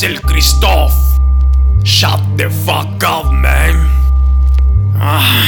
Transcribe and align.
es 0.00 0.02
el 0.04 0.20
Christoph. 0.22 0.92
Shut 1.82 2.20
the 2.36 2.48
fuck 2.48 3.02
up, 3.02 3.30
man. 3.32 3.90
Ah. 4.98 5.44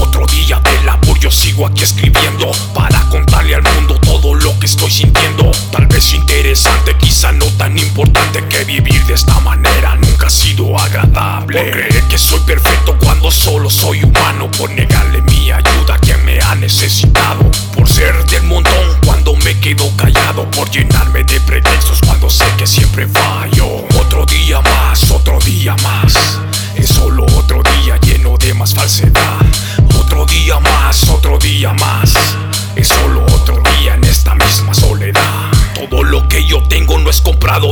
Otro 0.00 0.26
día 0.26 0.60
de 0.60 0.84
labor, 0.84 1.18
yo 1.18 1.30
sigo 1.30 1.66
aquí 1.66 1.82
escribiendo 1.82 2.50
para 2.74 3.00
contarle 3.10 3.56
al 3.56 3.62
mundo 3.62 3.98
todo 4.00 4.34
lo 4.34 4.58
que 4.58 4.66
estoy 4.66 4.90
sintiendo. 4.90 5.50
Tal 5.70 5.86
vez 5.86 6.14
interesante, 6.14 6.96
quizá 6.98 7.32
no 7.32 7.46
tan 7.58 7.76
importante 7.78 8.44
que 8.48 8.64
vivir 8.64 9.04
de 9.06 9.14
esta 9.14 9.38
manera 9.40 9.96
nunca 9.96 10.28
ha 10.28 10.30
sido 10.30 10.78
agradable. 10.78 11.60
Por 11.60 11.70
creer 11.70 12.02
que 12.04 12.18
soy 12.18 12.40
perfecto 12.40 12.96
cuando 13.04 13.30
solo 13.30 13.68
soy 13.68 14.02
humano, 14.04 14.50
por 14.52 14.70
negarle 14.70 15.20
mi 15.22 15.50
ayuda 15.50 15.94
a 15.94 15.98
quien 15.98 16.24
me 16.24 16.40
ha 16.40 16.54
necesitado, 16.54 17.50
por 17.74 17.88
ser 17.88 18.24
del 18.26 18.44
montón 18.44 18.98
cuando 19.04 19.34
me 19.36 19.58
quedo 19.60 19.94
callado, 19.96 20.50
por 20.52 20.70
llenarme 20.70 20.87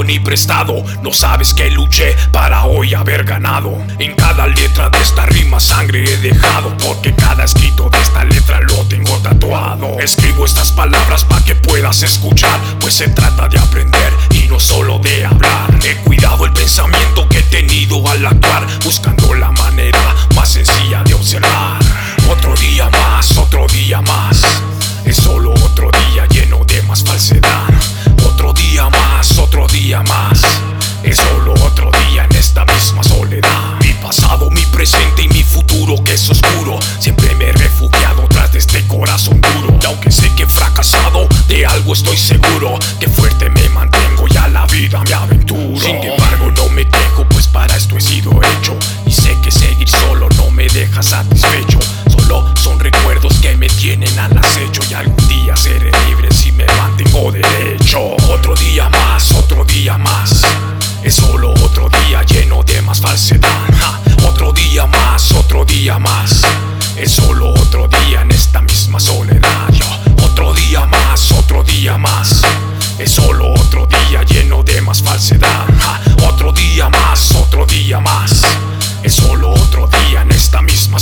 ni 0.04 0.18
prestado. 0.18 0.84
No 1.02 1.12
sabes 1.12 1.54
que 1.54 1.70
luché 1.70 2.14
para 2.32 2.64
hoy 2.64 2.94
haber 2.94 3.24
ganado. 3.24 3.78
En 3.98 4.14
cada 4.14 4.46
letra 4.46 4.90
de 4.90 4.98
esta 5.00 5.26
rima 5.26 5.60
sangre 5.60 6.04
he 6.04 6.16
dejado. 6.18 6.76
Porque 6.78 7.14
cada 7.14 7.44
escrito 7.44 7.88
de 7.88 8.00
esta 8.00 8.24
letra 8.24 8.60
lo 8.62 8.84
tengo 8.88 9.16
tatuado. 9.18 9.98
Escribo 10.00 10.44
estas 10.44 10.72
palabras 10.72 11.24
para 11.24 11.44
que 11.44 11.54
puedas 11.54 12.02
escuchar. 12.02 12.58
Pues 12.80 12.94
se 12.94 13.08
trata 13.08 13.48
de 13.48 13.58
aprender 13.58 14.12
y 14.30 14.48
no 14.48 14.58
solo 14.58 14.98
de 14.98 15.24
hablar. 15.24 15.72
He 15.84 15.96
cuidado 16.02 16.44
el 16.46 16.52
pensamiento 16.52 17.28
que 17.28 17.38
he 17.38 17.42
de 41.56 41.66
algo 41.66 41.92
estoy 41.92 42.16
seguro. 42.16 42.78
Que 43.00 43.08
fuerte 43.08 43.48
me 43.50 43.68
mantengo 43.70 43.95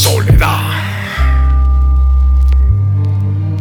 soledad. 0.04 0.60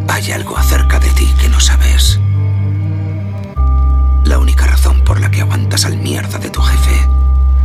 Hay 0.10 0.32
algo 0.34 0.58
acerca 0.58 1.00
de 1.00 1.10
ti 1.12 1.34
que 1.40 1.48
no 1.48 1.62
sabes. 1.62 2.20
La 4.26 4.40
única 4.40 4.68
razón 4.68 5.00
por 5.06 5.22
la 5.22 5.32
que 5.32 5.40
aguantas 5.40 5.86
al 5.86 5.96
mierda 5.96 6.40
de 6.40 6.50
tu 6.50 6.62
jefe, 6.62 7.08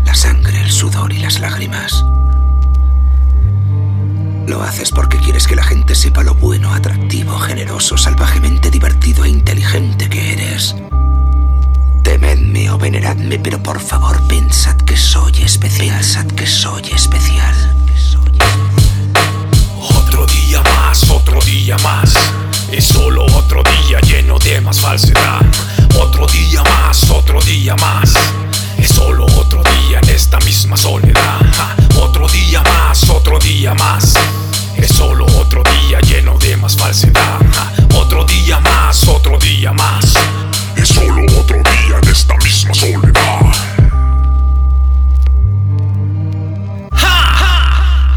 la 0.05 0.15
sangre, 0.15 0.61
el 0.63 0.71
sudor 0.71 1.13
y 1.13 1.19
las 1.19 1.41
lágrimas. 1.41 2.05
Lo 4.47 4.63
haces 4.63 4.93
porque 4.93 5.19
quieres 5.19 5.49
que 5.49 5.57
la 5.57 5.65
gente 5.65 5.97
sepa 5.97 6.23
lo 6.23 6.35
bueno, 6.37 6.73
atractivo, 6.73 7.37
generoso, 7.37 7.97
salvajemente 7.97 8.71
divertido 8.71 9.25
e 9.25 9.29
inteligente 9.29 10.09
que 10.09 10.35
eres. 10.35 10.77
Temedme 12.05 12.71
o 12.71 12.79
veneradme, 12.79 13.41
pero 13.41 13.61
por 13.61 13.81
favor 13.81 14.23
pensad 14.29 14.77
que 14.77 14.97
soy 14.97 15.33
especial. 15.43 15.97
Pensad 15.97 16.27
que 16.27 16.47
soy 16.47 16.83
especial. 16.95 17.78
Otro 21.29 21.41
día 21.43 21.77
más. 21.83 22.15
Es 22.73 22.87
solo 22.87 23.25
otro 23.37 23.63
día 23.63 24.01
lleno 24.01 24.39
de 24.39 24.61
más 24.63 24.81
falsedad. 24.81 25.45
Otro 26.01 26.27
día 26.27 26.63
más, 26.63 27.11
otro 27.11 27.41
día 27.43 27.77
más. 27.77 28.15
Es 28.79 28.91
solo 28.91 29.27
otro 29.37 29.63
día 29.63 29.99
en 30.03 30.09
esta 30.09 30.39
misma 30.41 30.77
soledad. 30.77 31.41
Otro 31.97 32.27
día 32.29 32.63
más, 32.63 33.09
otro 33.11 33.39
día 33.39 33.75
más. 33.75 34.08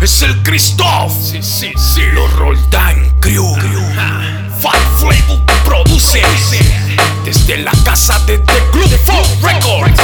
Es 0.02 0.24
el 0.24 0.42
Christoph. 0.42 1.12
Sí, 1.22 1.44
sí, 1.44 1.72
sí. 1.78 2.02
Los 2.14 2.34
Roldán 2.34 3.16
Crew. 3.20 3.56
Five 4.60 4.98
Flavor 4.98 5.46
produce. 5.64 6.24
Desde 7.24 7.58
la 7.58 7.72
casa 7.86 8.20
de 8.26 8.40
The 8.40 8.64
Club 8.72 8.90
Folk 9.06 9.44
Records. 9.44 10.02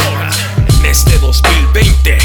En 0.80 0.86
este 0.86 1.18
2020 1.18 2.18